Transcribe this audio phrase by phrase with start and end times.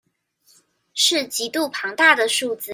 [0.95, 2.69] 是極度龐大的數字